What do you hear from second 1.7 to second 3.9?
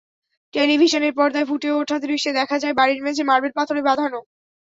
ওঠা দৃশ্যে দেখা যায়, বাড়ির মেঝে মার্বেল পাথরে